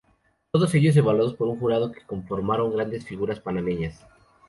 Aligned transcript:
Todos 0.49 0.73
ellos 0.73 0.95
evaluados 0.97 1.35
por 1.35 1.47
un 1.47 1.59
jurado 1.59 1.91
que 1.91 2.03
conformaron 2.07 2.73
grandes 2.75 3.05
figuras 3.05 3.39
panameñas. 3.39 4.03